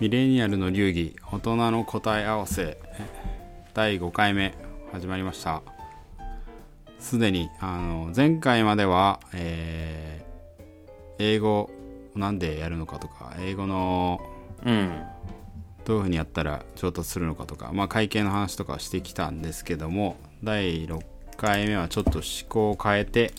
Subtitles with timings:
[0.00, 2.78] ミレニアルの流儀大人の答え合わせ。
[3.74, 4.54] 第5回目
[4.92, 5.62] 始まりました。
[7.00, 10.28] すでにあの前回までは、えー
[11.20, 11.68] 英語
[12.14, 14.20] なんでやるのかとか英語の
[14.64, 15.02] うん。
[15.84, 21.02] どういうふうにやったら上達するのかとか、まあ、会計の話とかしてきたんですけども第6
[21.38, 23.32] 回目はちょっと思考を変えて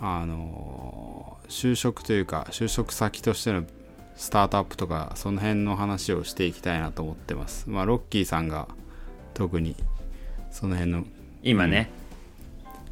[0.00, 3.64] あの就職というか就職先としての
[4.18, 7.70] スタートアップとかその辺の話をしていきたいなと思ってます。
[7.70, 8.68] まあロッキーさんが
[9.32, 9.76] 特に
[10.50, 11.04] その辺の
[11.44, 11.88] 今ね、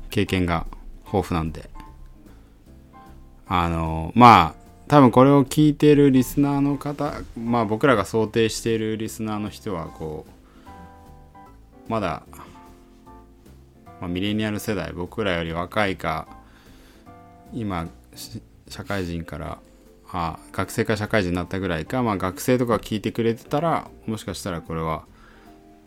[0.09, 0.67] 経験が
[1.05, 1.69] 豊富なんで。
[3.49, 10.27] あのまあ多分これを聞いているリスナーの方まあ僕らが想定しているリスナーの人はこ
[11.89, 12.23] うまだ、
[14.01, 16.27] まあ、ミレニアル世代僕らより若いか
[17.53, 19.59] 今し社会人から
[20.13, 25.05] あ学生か社会人になったぐらいか、まあ、学生とか聞いてくれてたらもしかしたらこれは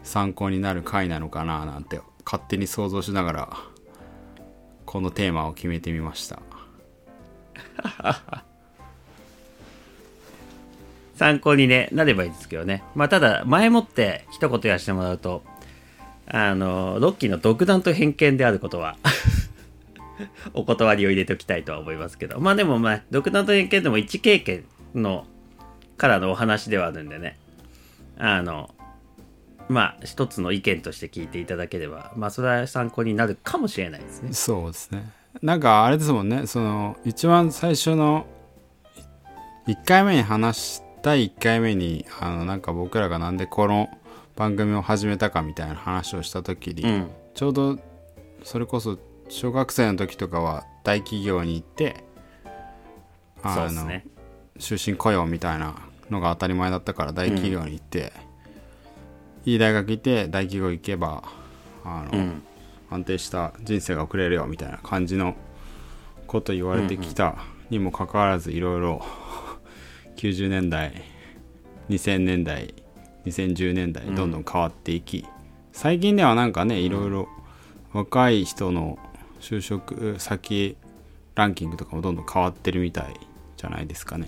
[0.04, 3.58] 参考になる回なのかななんて勝手に想像しながら
[4.86, 6.42] このテーマを決めてみました
[11.20, 12.82] 参考に、ね、なればいいですけどね。
[12.96, 15.44] まあ、ただ、前もって一言言わせてもらうと、
[16.28, 18.96] あの、ロッキーの独断と偏見であることは、
[20.54, 22.40] お断りを入れておきたいとは思いますけど。
[22.40, 25.26] まあでも、まあ、独断と偏見でも一経験の、
[25.98, 27.38] からのお話ではあるんでね。
[28.18, 28.74] あの、
[29.70, 34.34] まあ、一つの意見として聞いていただければ、まあ、それは参考になるかもしれないですね。
[34.34, 35.12] そうですね
[35.44, 38.26] なんかあれですもんねその一番最初の
[39.68, 43.90] 1回目に話した1回目にあのなんか僕らがなんでこの
[44.36, 47.08] 番組を始めたかみたいな話をした時に、うん。
[47.36, 47.78] ちょうど
[48.44, 48.98] それこそ
[49.30, 52.04] 小学生の時とかは大企業に行って
[53.42, 54.06] あそうですね。
[54.60, 55.76] 終身雇用みたいな
[56.10, 58.12] のが当たり前だったから大企業に行って、
[59.46, 61.24] いい大学行って大企業行けば
[61.86, 62.44] あの、うん。
[62.90, 65.36] 安定した人生が送れるよみたいな感じの
[66.28, 67.36] こと言われてきた
[67.70, 69.06] にもかかわらずいろいろ
[70.18, 71.04] 90年代
[71.90, 72.74] 2000年代
[73.26, 75.26] 2010年代どんどん変わっていき、
[75.72, 77.30] 最近ではなんかねいろいろ
[77.94, 78.98] 若い人の
[79.40, 80.78] 就職先
[81.36, 83.16] ランキングとかもどんどん変わってるみたい
[83.58, 84.28] じゃないですかね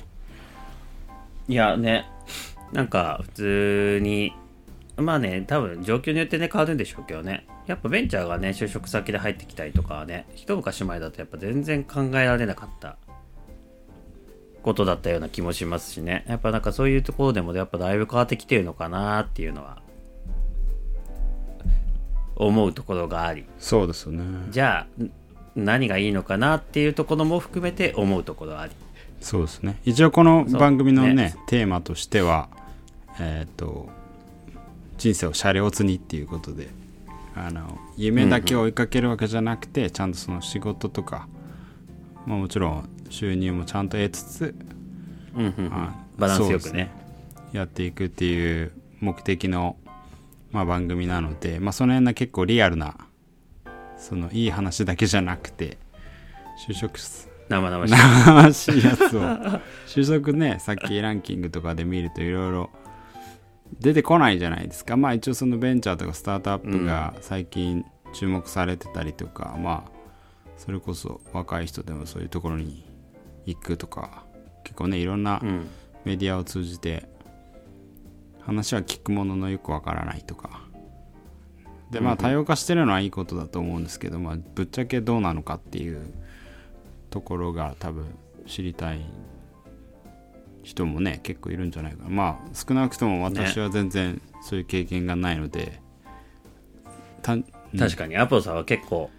[1.48, 2.06] いやね、
[2.72, 4.34] なんか普通に、
[4.96, 7.46] まあね、多分状況によってね、変わるんでしょうけどね。
[7.68, 12.98] やっぱベンチャーがね、就職先で入ってきたりとかはね、一昔前だとやっぱ全然考えられなかった
[14.62, 16.24] ことだったような気もしますしね。
[16.28, 19.82] やっぱなんかそういうところでもやっぱだいぶ変わってきてるのかなっていうのは、
[22.36, 23.46] 思うところがあり。
[23.60, 25.12] そうですよねじゃあ、ん
[25.56, 28.72] 何がいいのかなっていうところも含めて思うところあり。
[29.20, 32.50] そうですね一応この番組のねねテーマとしては
[33.20, 33.88] えっ、と
[34.98, 36.70] 人生をシャレオツにっていうことで
[37.36, 41.28] あの夢だけを追いかけるわけじゃなくて、ちゃんとその仕事とか、
[42.26, 44.56] まあ、もちろん収入もちゃんと得つつ、
[45.36, 46.92] うんうんうんあバランスよくそうですね。
[47.52, 49.76] やっていくっていう目的の、
[50.52, 52.96] まあ、番組なので、まあ、その辺の結構リアルな
[53.98, 55.78] そのいい話だけじゃなくて
[56.68, 57.94] 就職す生々しい。
[57.94, 59.22] 生々しいやつを
[59.88, 62.70] 就職ねさっきランキングとかで見るといろいろ
[63.80, 69.92] 出てこないじゃないですかまあ一応そのベンチャーとかスタートアップが最近注目されてたりとか、まあ
[70.58, 72.84] それこそ若い人でもそういうところに
[73.46, 74.26] 行くとか
[74.66, 75.68] 結構ねいろんなうん。
[76.04, 77.08] メディアを通じて
[78.42, 80.62] 話は聞くもののよくわからないとか。
[81.92, 86.14] でまあ多様化してるのはいいことだと思うんですけど、まあ、ぶっちゃけどうなのかっていう
[87.10, 88.06] ところが多分
[88.48, 89.02] 知りたい
[90.64, 92.10] 人もね結構いるんじゃないかな。
[92.10, 95.82] まあ少なくとも私は全然そういう経験がないので、
[97.22, 97.44] たん
[97.78, 98.18] 確かに。
[98.18, 99.10] アポロさんは結構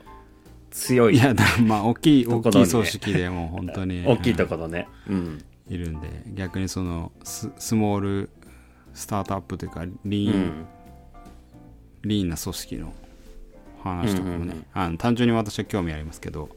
[0.71, 4.89] 強いいやだまあ大きい大きい組織でもう本当に 大きいところね。
[5.09, 5.45] うん。
[5.69, 8.31] いるんで逆にそのススモール
[8.95, 10.67] スタートアップというかリーン、うん。
[12.05, 12.93] リーンな組織の
[13.83, 14.67] 話とかもね、うんうんうん。
[14.75, 16.49] あの単純に私は興味ありますけど。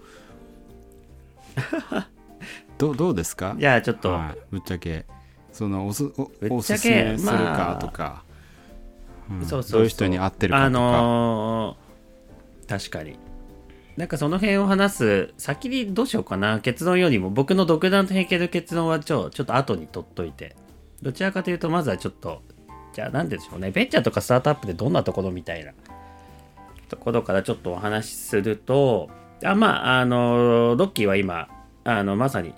[2.77, 3.55] どうどうですか？
[3.57, 5.05] じゃあちょっと、はい、ぶっちゃけ。
[5.53, 8.23] そのおすおおすすめするかまあとか、
[9.29, 9.45] うん。
[9.45, 9.71] そうそうそう。
[9.71, 11.85] どういう人に合ってるかとか、あのー
[12.67, 13.17] 確かに。
[13.95, 16.59] なんかその辺を話す先にどうしようかな。
[16.59, 20.57] 結論よりも僕の独断と偏見の結論はちょちょっと後に取っといて
[21.01, 22.41] どちらかというとまずはちょっと
[22.93, 25.73] じゃあ何でしょうねベンチャーとかスタートアップでどんなところみたいな
[26.89, 29.09] ところからちょっとお話しすると
[29.43, 31.49] あまああのロッキーは今
[31.83, 32.53] あのまさに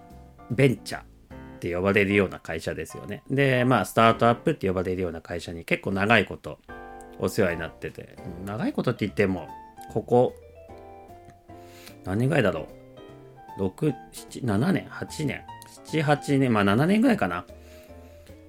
[0.51, 3.24] ベンチャーって呼ばれるような会社ですよね。
[3.30, 6.60] で、まあ、スタートアップって呼ばれるような会社に結構長いこと
[7.19, 9.50] お世話になってて、長いことって言っても、
[9.92, 10.36] ここ、
[12.06, 12.68] 何年ぐらいだろ
[13.57, 13.63] う。
[13.63, 13.94] 6、
[14.44, 15.44] 7、7年、8年、
[15.88, 17.45] 7、8年、まあ7年ぐらいかな。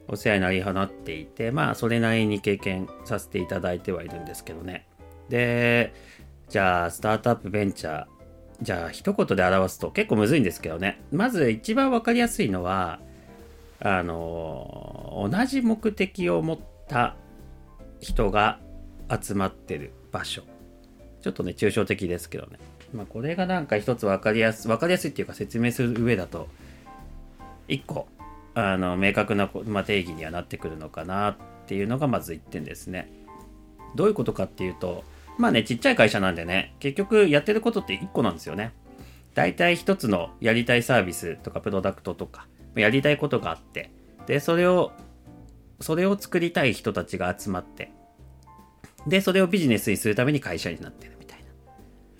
[0.08, 4.86] お世話になり放っていて、まあそれなりに経験させていただいてはいるんですけどね。
[5.28, 5.92] で、
[6.48, 8.06] じゃあ、スタートアップベンチャー、
[8.62, 11.02] じゃあ一言で表すと結構むずいんですけどね。
[11.12, 13.00] まず一番わかりやすいのは、
[13.80, 16.58] あの、同じ目的を持っ
[16.88, 17.14] た
[18.00, 18.58] 人が
[19.10, 20.42] 集まってる場所。
[21.20, 22.58] ちょっとね、抽象的ですけどね。
[22.94, 26.48] まあこれがなんか一つわかりやすい、わかりやすいっていうか説明する上だと、
[27.68, 28.08] 一個、
[28.58, 33.12] あの、明確な、まあ、定義にはなってくるのかなっていうのがまず一点ですね。
[33.94, 35.04] どういうことかっていうと、
[35.38, 38.72] まあね、ちっちゃい会社なんでね、結局やってることって1個なんですよね。
[39.34, 43.90] 大体1つのやりたいサービスとかプロダクトとか、やりたいことがあって、
[44.26, 44.90] で、それを、
[45.80, 47.92] それを作りたい人たちが集まって、
[49.06, 51.44] で、それをビジネスにするために会社になってるみたいな。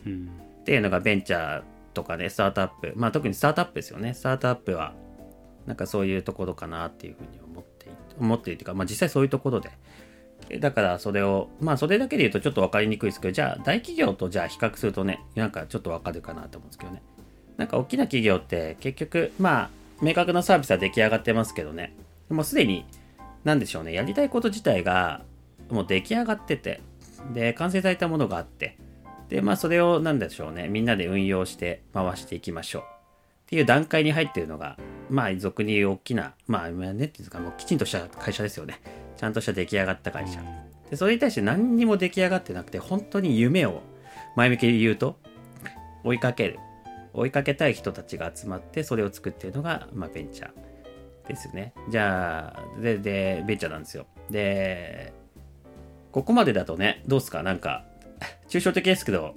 [0.06, 0.30] うん、
[0.60, 1.62] っていうのがベンチャー
[1.92, 2.92] とかね、スタートアップ。
[2.94, 4.14] まあ特にスタートアップですよね。
[4.14, 4.94] スタートアップは、
[5.68, 7.86] なんかそういうところかなっていうふうに思って
[8.18, 9.70] 思っているというか、まあ実際そういうところで、
[10.60, 17.02] だからそれを、まあそれだけで言うとちょっと分かりにくいですけど、じゃあ大企業とじゃあ比較するとね、なんかちょっと分かるかなと思うんですけどね。
[17.58, 19.70] なんか大きな企業って結局、まあ
[20.00, 21.94] 明確なサービスは出来上がってますけどね、
[22.30, 22.86] もうすでに、
[23.44, 25.22] なんでしょうね、やりたいこと自体が
[25.70, 26.80] もう出来上がってて、
[27.34, 28.78] で、完成されたものがあって、
[29.28, 32.97] で、まあそれをなんでしょうね、みんなで運用して回していきましょう。
[33.48, 34.76] っていう段階に入ってるのが、
[35.08, 38.78] まあ俗に大きな、まあねっていうかもうきちんとした会社ですよね。
[39.16, 40.42] ちゃんとした出来上がった会社。
[40.90, 43.80] で、それに対して何にも出来上がってなくて、本当に夢を
[44.36, 45.16] 前向きに言うと、
[46.04, 46.58] 追いかける。
[47.14, 51.72] 追いかけたい人たちが集まって、それを作ってるのが、まあ、ベンチャーですよね。
[51.88, 54.06] じゃあ、で、で、ベンチャーなんですよ。
[54.30, 55.14] で、
[56.12, 57.42] ここまでだとね、どうすか？
[57.42, 57.86] なんか、
[58.48, 59.34] 抽象的ですけど、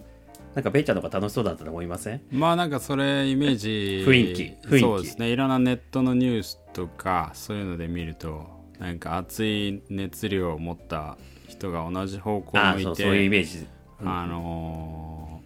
[0.56, 2.22] なんかベンチャーの方が楽しそうだったと思いません？
[2.32, 4.80] まあなんかそれイメージ雰囲気雰囲気。
[4.80, 5.30] そうですね。
[5.30, 8.50] いろんなネットのニュースとかそういうので見ると
[8.80, 11.18] なんか熱い熱量を持った
[11.48, 13.66] 人が同じ方向あ向いてそうそういうイメージ。
[14.04, 15.42] あの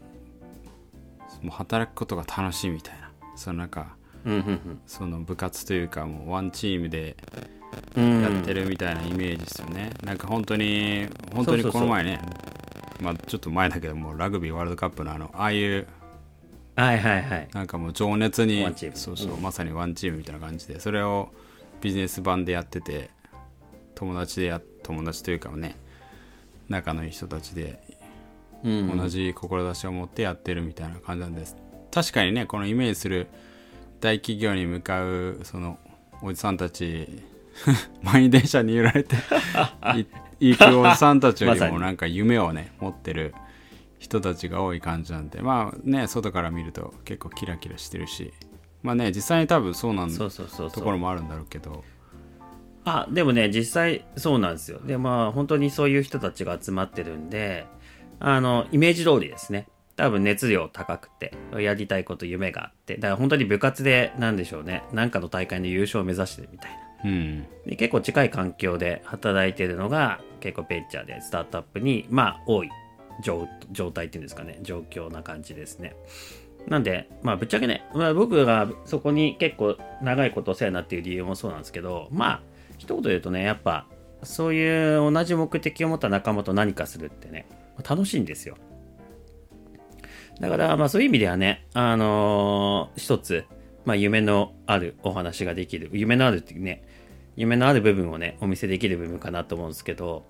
[1.42, 3.12] ーもう働くことが楽しいみたいな。
[3.36, 4.80] そのなんかうんうん。
[4.88, 7.16] その部活というかもうワンチームで
[7.96, 8.22] うん。
[8.22, 12.22] やってるみたいなイメージですよね、なんか本当に本当にこの前ね
[13.02, 15.88] まあちょっと前だけどもうラグビーワールドカップのあのああいう
[16.76, 17.48] はいはいはい。
[17.54, 18.66] なんかもう情熱に
[18.96, 21.30] そうそう、うんまさにワンチームみたいな感じでそれを
[21.82, 23.10] ビジネス版でやってて
[23.96, 25.76] 友達でや友達というかね
[26.68, 27.80] 仲のいい人たちで
[28.64, 28.98] うん。
[28.98, 31.56] 同じ志を持ってやってるみたいな感じなんです、
[31.92, 33.28] 確かにねこのイメージする
[34.02, 35.80] 大企業に向かうその
[36.22, 37.24] おじさんたち
[38.04, 39.16] 満員電車に揺られて
[40.40, 43.34] い行くおじさんたちよりも なんか夢をね持ってる
[44.00, 48.34] 人たちが多い感じなんでまあね外から見ると結構キラキラしてるし
[48.84, 50.82] まあね実際に多分そうなんそうそうそうと。
[50.82, 51.84] ころもあるんだろうけど
[52.86, 54.80] あ、でもね、実際そうなんですよ。
[54.80, 57.66] で、まあ本当にそういう人たちが集まってるんで、
[58.20, 59.68] あの、イメージ通りですね。
[59.96, 66.85] 多分熱量高くて、やりたいこと夢があって、だから本当に部活で、なんでしょうね、なんかの大会の優勝を目指してるみたいな。
[67.04, 67.46] うん。
[67.66, 72.70] で結構近い環境で働いてるのが結構ベンチャーでスタートアップにまあ多い
[73.22, 73.48] 状
[73.92, 74.60] 態っていうんですかね。
[74.62, 75.96] 状況な感じですね。
[76.68, 82.42] なんでまあぶっちゃけね、まあ、僕がそこに結構長いことお世話になっている理由もそうなんですけどまあ
[82.78, 83.86] 一言で言うとねやっぱ
[84.24, 87.46] そういう同じ目的を持った仲間と何かするってね
[87.88, 88.58] 楽しいんですよ。
[90.40, 93.46] だからまあそういう意味ではねあのー一つ
[93.86, 96.84] まあ夢のあるお話ができる夢のあるっていうね
[97.36, 100.26] 夢のある部分をね、お見せできる部分かなと思うんですけど、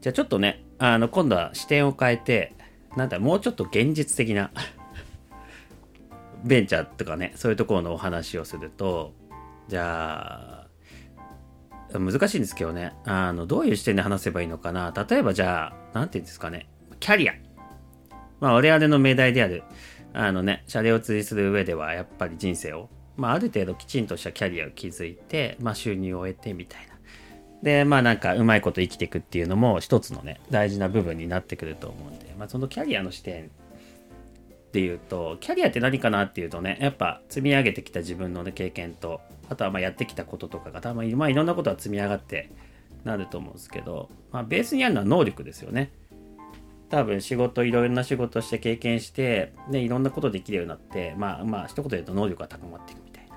[0.00, 2.52] じゃあちょっとね、あの、今度は視点を変えて、
[2.96, 4.50] なんだ、もうちょっと現実的な、
[6.44, 9.14] ベンチャーとかね、そういうところのお話をすると、
[9.68, 10.66] じゃ
[11.92, 14.92] あ、難しいんですけどね、あの、どういう視点で話せばいいのかな。
[15.08, 16.68] 例えばじゃあ、なんていうんですかね、
[17.00, 17.34] キャリア。
[18.40, 19.62] まあ、我々の命題である、
[20.16, 26.94] あのね、謝礼を通じする上では、やっぱり人生をまあ、ある程度きちんとしたキャリアを築いて、まあ、収入を得てみたいな。
[27.62, 42.50] で、まあなんかうまいこと生きていくっていうのも一つのね、大事な部分になってくると思うんで、まあそのキャリアの視点っていうと、キャリアって何かなっていうとね、やっぱ積み上げてきた自分の、ね、経験と、あとはまあやってきたこととかが、たまに、まあいろんなことが積み上がって
[43.04, 45.90] なると思うんですけど、まあベースにあるのは能力ですよね。
[46.88, 53.36] 多分仕事いろいろな仕事して経験してでいろんなことできるようになってまあまあ一言で言うと能力が高まっていくみたいな。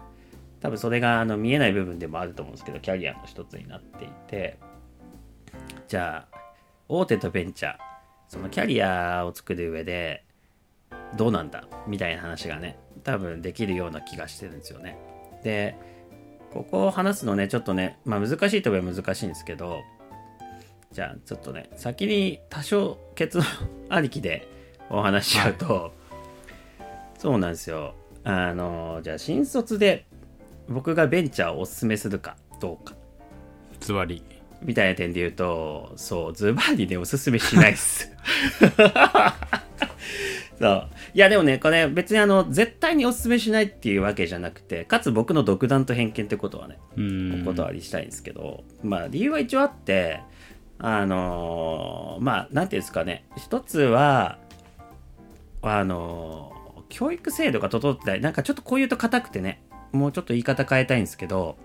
[0.62, 4.60] 多分それがあの見えない部分でもあると思うんですけどキャリアの一つになっていて。
[5.88, 6.38] じゃあ
[6.88, 7.76] 大手とベンチャー。
[8.28, 10.24] そのキャリアを作る上で
[11.18, 11.68] どうなんだ？
[11.88, 15.00] みたいな話がね多分できるような気がしてるんですよね。
[15.44, 15.76] で
[16.52, 19.82] ここを話すのねちょっとねまあ難しいといえば難しいんですけど
[20.92, 23.46] じゃあちょっとね先に多少結論
[23.90, 24.48] ありきで
[24.90, 25.94] お話ししちゃうと、
[27.18, 27.94] そうなんですよ。
[28.24, 30.06] あのじゃあ新卒で
[30.68, 32.96] 僕がベンチャーをおすすめするかどうか。
[33.80, 34.24] ズバリ。
[34.62, 38.12] みたいな点で言うとそうズバリねおすすめしないっす。
[40.60, 40.90] そう。
[41.14, 47.42] いやでもねこれ別にあの絶対におすすめしないっていうわけじゃなくてかつ僕の独断と偏見ってことはねうん。
[47.44, 50.22] お断りしたいんですけど、まあ理由は一応あって
[50.82, 53.26] あのーまあなんていうんですかね。
[53.38, 54.38] 一つは
[55.62, 56.60] あのー
[56.90, 61.56] 教育制度が整ってないなんかちょっとこう言うと硬くてねもうちょっと言い方変えたいんですけど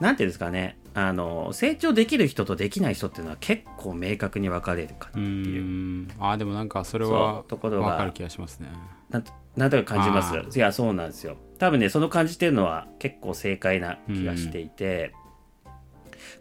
[0.00, 0.76] なんていうんですかね。
[0.92, 5.22] あのー成長できる人とできない人っていうのは結構明確に分かれるかなってう。
[5.22, 6.08] いうん。
[6.18, 8.68] あーでもなんかそれそはうところが分かる気がしますね。
[9.10, 11.36] なんとなんとなく感じまあすいやそうなんですよ。
[11.58, 15.12] 多分ねその感じてるのは結構正解な気がしていて、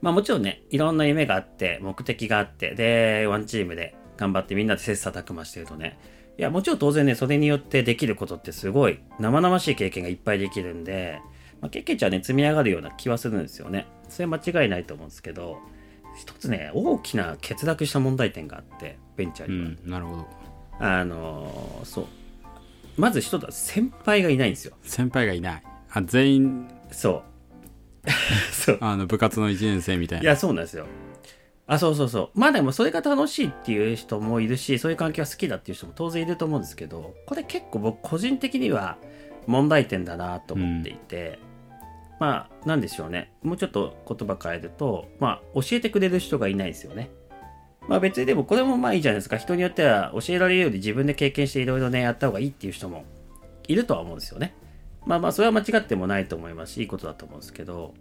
[0.01, 5.99] まあもちろんねいろんな夢があって目的があってでワンチームで頑張ってみんなで切磋琢磨してるとね。
[6.37, 11.21] いやもちろん当然ねそれによってできることってすごい生々しい経験がいっぱいできるんで、
[11.61, 13.87] まあ、経験値はね積み上がるような気はするんですよね。
[14.09, 15.59] それは間違いないと思うんですけど
[16.17, 20.27] 一つね大きな欠落した問題点があってベンチャーうには、んなるほど。
[20.79, 22.05] あのーそう。
[22.97, 24.75] まず一つは先輩がいないんですよ。
[24.83, 25.63] 先輩がいない。
[25.91, 27.32] あ全員そう
[28.51, 28.77] そう。
[28.81, 30.23] あの部活の1年生みたいな。
[30.23, 30.85] いやそうなんですよ。
[31.65, 32.39] あそうそうそう。
[32.39, 38.97] まあでもそれが楽しいっていう人もいるしそういう環境が好きだっていう人も当然いると思うんですけどこれ結構僕個人的には
[39.47, 41.39] 問題点だなと思っていて、
[42.19, 43.31] まあなんでしょうね。
[43.43, 47.09] もうちょっと言葉変えるとまあ教えてくれる人がいないんですよね。
[47.87, 49.37] まあ別にでもこれもまあいいじゃないですか。
[49.37, 53.05] 人によっては教えられるより自分で経験していろいろねやった方がいいっていう人も
[53.67, 54.53] いるとは思うんですよね
[55.05, 57.93] まあまあそれは間違ってもないと思いますしいいことだと思うんですけど。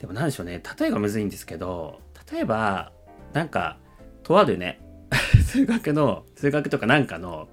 [0.00, 2.00] でもなんでしょうね例えがむずいんですけど
[2.32, 2.90] 例えば
[3.34, 3.76] なんか
[4.22, 4.80] とあるね
[5.44, 7.48] 数学の数学とかなんかの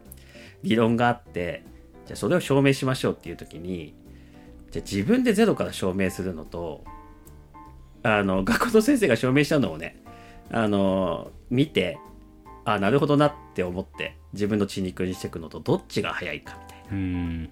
[0.63, 1.63] 理論があって
[2.05, 3.93] じゃあそれを証明しましょうっていう時に
[4.71, 6.85] じゃあ自分でゼロから証明するのと
[8.01, 10.01] あの学校の先生が証明したのをね
[10.49, 11.99] あの見て
[12.63, 17.49] あなるほどなって思って自分の血肉にしていくのとどっちが早いかみたいな。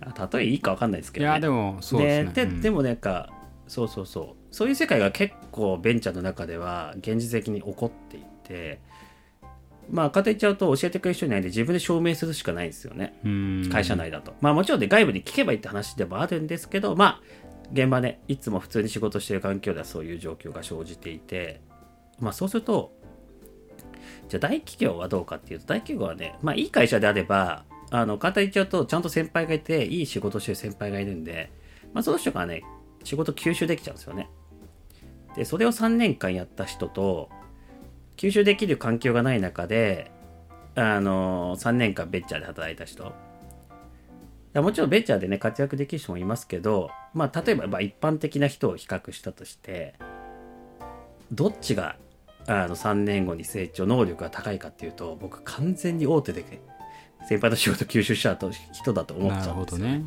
[0.00, 2.42] 例えいいか分かんないですけど、ね、いやでもそうですね。
[2.42, 2.56] うん。
[2.56, 3.30] ででもなんか
[3.66, 4.54] そうそうそう。
[4.54, 8.80] そういう世界が結構ベンチャーの中では現実的に起こっていて
[9.90, 13.18] まあかと言っちゃうと教えてくれる人いないんで自分で証明するしかないんですよね。
[13.24, 13.68] うん。
[13.70, 17.20] 会社内だと、まあもちろんで外部に聞けばいいって話でもあるんですけどまあ
[17.72, 21.60] 現場ねいつも普通に仕事してる環境ではそういう状況が生じていて
[22.20, 22.92] まあそうすると
[24.28, 27.64] じゃあ大企業はどうかっていうと大企業はねまあいい会社であれば
[27.96, 31.52] あの簡単に言っちゃうとちゃんと先輩がいていい仕事してる先輩がいるんで
[31.92, 32.64] まあその人がね
[33.04, 34.28] 仕事吸収できちゃうんですよね。
[35.36, 37.30] でそれを3年間やった人と
[38.16, 40.10] 吸収できる環境がない中で
[40.74, 43.12] あの3年間ベンチャーで働いた人。
[44.54, 49.94] もちろんベンチャーでね活躍できる人もいますけど、まあ、例えばまあ一般的な人を比較したとして
[51.30, 51.94] どっちが
[52.48, 56.42] あの3年後に成長能力が高いかっていうと僕完全に大手で
[57.28, 58.36] 先輩の仕事吸収した
[58.72, 60.04] 人だと思っちゃうんですよほどね。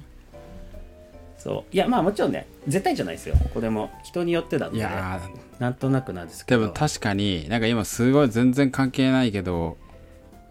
[1.37, 1.75] そう。
[1.75, 3.35] いやまあもちろんね絶対じゃないですよ。
[3.53, 5.19] これも人によってだっていや
[5.59, 6.61] なんとなくなんですけど。
[6.61, 9.77] でも確かになんか今すごい全然関係ないけど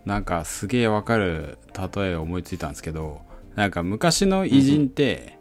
[0.04, 1.58] なんかすげえわかる
[1.96, 3.20] 例えを思いついたんですけど
[3.54, 5.38] なんか昔の偉人って、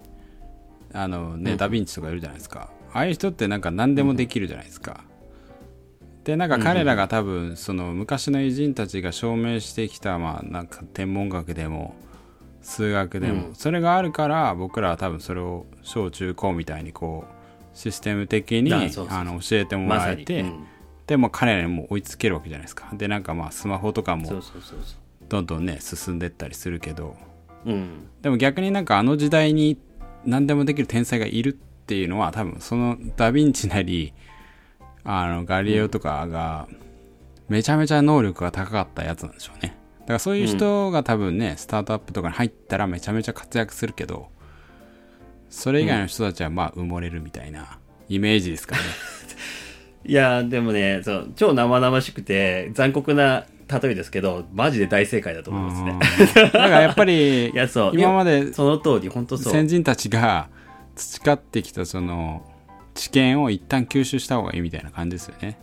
[0.94, 1.58] あのね、うん。
[1.58, 2.70] ダヴィンチとかいるじゃないですか。
[2.94, 5.04] ああいう人ってなんか何でもできるじゃないですか、
[6.26, 11.96] でなんか彼らが多分その昔の偉人たちが証明してきたまあなんか天文学でも
[12.64, 13.56] 数学でも、うん。
[13.56, 20.66] それがあるから僕らは多分それを小中高みたいにこうシステム的にあの教えてもらえて、うん。
[21.06, 22.90] でも彼らにも追いつけるわけじゃないですか。
[22.94, 24.28] でなんかまあスマホとかも
[25.30, 27.16] どんどんね進んでったりするけど。
[27.66, 28.08] ううん。
[28.24, 29.78] でも逆になんかあの時代に
[30.26, 34.12] 何でもできる天才がいるっていうのは多分そのダ・ヴィンチなり
[35.06, 36.68] あのガリレオとかが
[37.48, 39.78] めちゃめちゃ能力が高かったやつなんでしょうね。
[40.02, 44.30] だからそういう人が多分ね、スタートアップとかに入ったらめちゃめちゃ活躍するけど
[45.50, 48.82] それ以外の人たちはまあ埋もれるみたいなイメージですかね。
[50.06, 55.92] いやでもねそう超生々しくて残酷な例えですけどマジで大正解だと思いますね。
[55.92, 56.52] うん。
[56.52, 57.92] だからやっぱり いやそう。
[57.96, 59.54] 今までその通り本当そう。
[59.54, 60.50] 先人たちが
[60.96, 62.46] 培ってきたその
[62.96, 65.58] 知見を一旦吸収した方がいいみたいな感じですよね。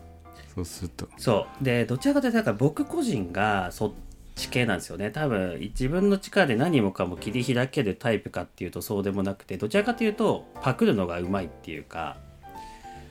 [0.55, 1.09] そうすると。
[1.17, 1.65] そう。
[1.65, 3.93] でどちらかというとだから僕個人がそっ
[4.37, 5.11] ち系なんですよね。
[5.11, 12.19] 多分自分の力で何もかも切り開けるタイプかっていうとそうでもなくてどちらかというとパクるのがうまいっていうか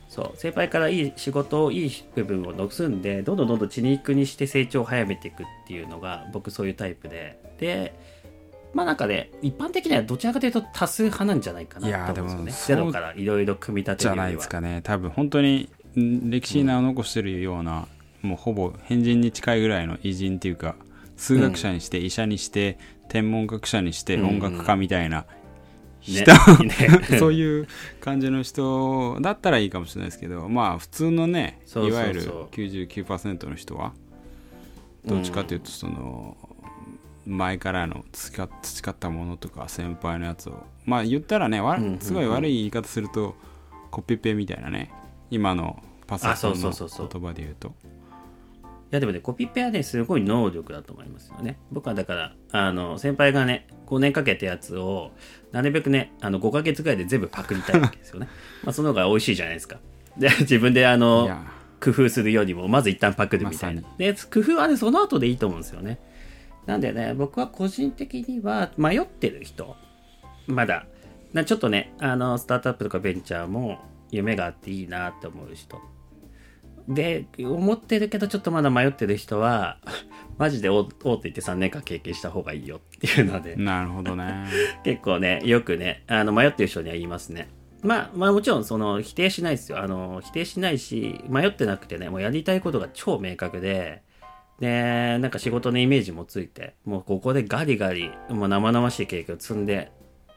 [0.07, 0.37] そう。
[0.37, 7.39] 先輩からいい仕事をいい部分を盗んでどんどんどんどん血肉にして成長を早めていくっていうのが僕そういうタイプで。
[7.59, 8.20] で
[8.73, 14.81] まあなんかね一般的にはどちらかというと多数派なんじゃないかいやなと思うんでもゼロからいろいろ組み立てじゃないですかね。
[14.83, 17.87] 多分本当にん歴史に名を残してるような、
[18.21, 20.75] もうほぼ変人に近いぐらいの偉人っていうか
[21.17, 22.77] 数学者にして、医者にして
[23.09, 24.27] 天文学者にしてうん。
[24.27, 25.25] 音楽家みたいなね
[26.01, 26.31] 人、
[26.63, 27.19] ね。
[27.19, 27.67] そういう
[27.99, 33.93] 感じの人だったらいいかもしれないですけどまあ普通のねいわゆる99%の人は
[35.05, 36.37] どっちかというとその、
[37.25, 43.35] 前からの培ったものとか先輩のやつをまあ言ったらねわうんうんうんすごい悪い言い方すると
[43.91, 44.91] コピペみたいなね
[45.29, 47.73] 今のパソコンの言葉で言うと
[48.91, 51.57] いやでもね、コピペはね、すごい能力だと思いますよね。
[51.71, 55.11] 僕はだから、あの、先輩がね、5年かけたやつを、
[55.53, 58.27] なるべくね、あの、5ヶ月ぐらいで全部パクりたいわけですよね。
[58.65, 59.79] まあ、その方が美味しいじゃないですか。
[60.17, 61.41] で、自分であいの、や
[61.79, 63.95] 工夫するよりも、まず一旦パクるみたいなまさ。
[63.97, 65.97] で、工夫はね、その後でいいと思うんですよね。
[66.71, 69.75] なんでね、僕は個人的には、迷ってる人、
[70.47, 70.85] まだ、
[71.33, 75.81] なちょっとね、あの、スタートアップとかベンチャーも夢があっていいなって思う人。
[76.87, 79.79] で、思ってるけど、ちょっとまだ迷ってる人は、
[80.39, 84.45] マジで大大手行って3年間経験した方がいいよっていうので、 なるほどね
[84.85, 87.49] 結構ね、よくね、あの迷ってる人には言いますね。
[87.83, 89.79] まあ、まあもちろんその否定しないですよ。
[89.79, 94.03] あの、否定しないし、迷ってなくてね、もうやりたいことが超明確で、
[94.61, 99.91] で、なんか仕事のイメージもついて、もうここでガリガリ、もう生々しい経験を積んで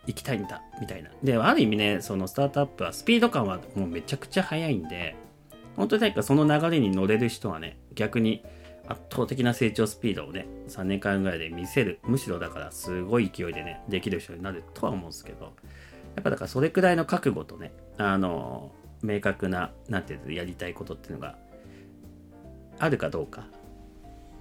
[0.06, 1.10] いきたいんだ、みたいな。
[1.22, 5.14] で、ある意味ね、そのスタートアップはスピード感はもうめちゃくちゃ速いんで、
[5.76, 8.42] 本当になんかその流れに乗れる人はね、逆に
[8.88, 11.98] 圧倒的な成長スピードをね、3年間ぐらいで見せる。
[12.04, 15.52] むしろだからすごい勢いでね、できる人になるとは思うんですけど、
[16.16, 18.72] やっぱだからそれくらいの覚悟とね、あの、
[19.02, 21.36] 明確な、なんていうの、やりたいことっていうのが
[22.78, 23.46] あるかどうか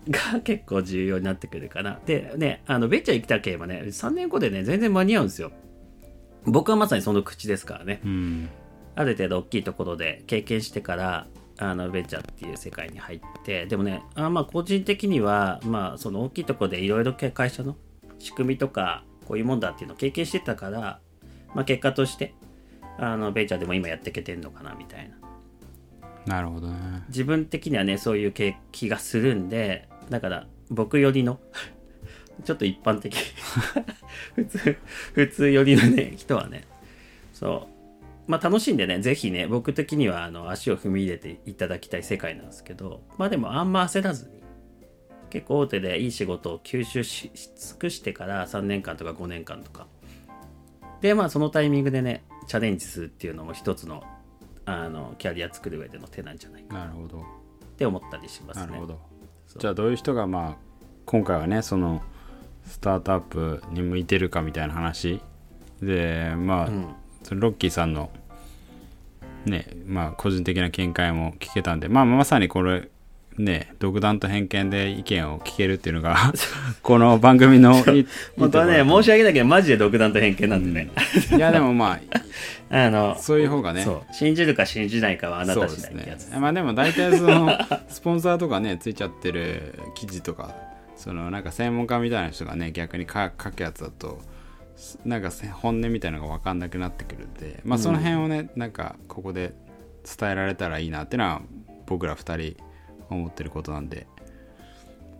[0.09, 1.99] が結構重要になってくるかな。
[2.05, 5.51] で、ね、あの、ベンチャー行きたければね、3年後でね、全然間に合うんですよ。
[6.45, 8.01] 僕はまさにその口ですからね。
[8.03, 8.49] うん
[8.95, 17.75] ある程度大きいところで経験してからあのベンチャーっていう世界に入ってでもねあまあ個人的にはまあその大きいところでいろいろ会社の
[18.19, 20.99] 仕組みとかこういうもんだっていうのを経験してたから、
[21.53, 22.33] まあ、結果として
[22.97, 31.39] あのベンチャーでも今やっていけてんのかなみたいななるほどね自分的にはねそういう気気がするんでだから僕よりの
[32.43, 33.15] ちょっと一般的
[34.35, 34.77] 普通
[35.13, 36.63] 普通よりのね人はね
[37.33, 37.73] そう。
[38.25, 44.41] まあ楽しんでねぜひね僕的にはあの足を踏み入れていただきたい世界なんですけどまあでもあんま焦らずに
[45.29, 49.87] 結構大手でいい仕事を吸収しし尽くしてから3年間とか5年間とか。
[51.01, 54.03] でまあそのタイミングでねチャレンジするっていうのも一つの
[54.65, 57.19] あのキャリア作る上での手なんじゃないかなるほど。
[57.19, 57.21] っ
[57.75, 58.67] て思ったりしますね。
[58.67, 59.12] なるほど
[59.57, 60.55] じゃあどういう人がまあ
[61.05, 62.01] 今回はねその
[62.65, 65.21] スタートアップに向いてるかみたいな話。
[65.81, 66.95] でまあ、うん。
[67.31, 68.09] ロッキーさんの
[69.45, 72.89] ねまあ個人的な見解も聞けたんでまあまさにこれ
[73.37, 76.33] ね独断と偏見で意見を聞けるっていうのが
[76.83, 80.89] この番組のいい 本当はね、申し訳ないけど、マジで独断と偏見なんでね。
[81.35, 81.99] いやでもまあ
[82.89, 86.27] のあ、そういう方がね信じるか信じないかはあなた次第ってやつ。
[86.29, 87.49] ねまあでも大体その
[87.87, 90.55] スポンサーとかねついちゃってる記事とか
[90.95, 94.19] そのなんか専門家みたいな人がね逆に書書くやつだと
[95.05, 99.53] なんかせ本音みたいなのが分かんなくなってくるんでまあその辺をね、なんかここで
[100.03, 101.41] 伝えられたらいいなっていうのは
[101.85, 102.63] 僕ら2人
[103.09, 104.07] 思ってることなんで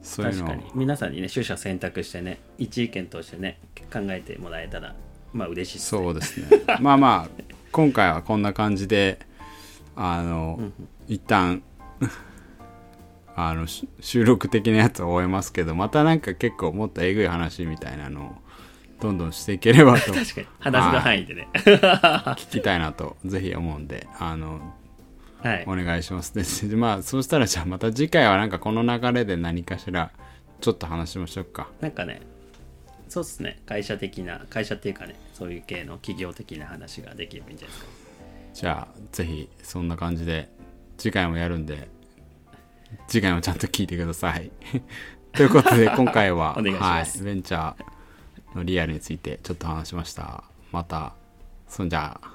[0.04, 0.72] そういうのを確かに。
[0.76, 3.58] 皆さんにね、取捨選択してね、一意見としてね、
[3.92, 4.96] 考えてもらえたら、
[5.34, 5.84] まあ嬉しいね。
[5.84, 6.48] そうですね
[6.80, 9.20] まあまあ今回はこんな感じで
[9.96, 10.72] あの、
[11.08, 11.64] 一旦
[13.36, 18.36] あのし収録的なやつを終えますけどまたなんか結構もっとえぐい話みたいなのを
[19.02, 20.48] どんどんしていければと確かに。
[20.60, 21.48] 話の範囲でね。
[21.54, 24.76] 聞きたいなとぜひ思うんであの
[25.42, 25.72] はいお。
[25.72, 26.34] 願いします
[26.70, 30.12] で まあそうしたらじゃあまた次回はなんかこの流れで何かしら
[30.62, 32.22] ちょっと話しましょうかなんかね、
[33.14, 33.62] そうっすね。
[33.66, 38.04] 会社的な、会社っていうかね、そういう系の企業的な話ができればいいんじゃないですか。
[38.54, 40.50] じゃあぜひそんな感じで
[40.98, 41.88] 次回もやるんで
[43.08, 44.52] 次回もちゃんと聞いてください
[45.34, 51.16] ということで今回は はい、ベンチャーのリアルについてちょっと話しましたまた
[51.68, 52.33] そんじゃあ